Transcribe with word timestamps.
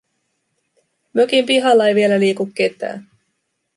Mökin 1.13 1.45
pihalla 1.45 1.87
ei 1.87 1.95
vielä 1.95 2.19
liiku 2.19 2.45
ketään. 2.55 3.07